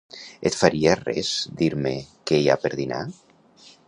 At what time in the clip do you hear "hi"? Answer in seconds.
2.45-2.49